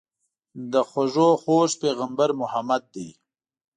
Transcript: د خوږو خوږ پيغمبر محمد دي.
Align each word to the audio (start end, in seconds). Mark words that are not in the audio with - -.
د 0.71 0.73
خوږو 0.89 1.29
خوږ 1.41 1.69
پيغمبر 1.81 2.29
محمد 2.41 2.83
دي. 2.93 3.09